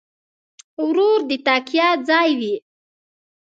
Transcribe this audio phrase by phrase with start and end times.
[0.85, 2.55] ورور د تکیه ځای وي.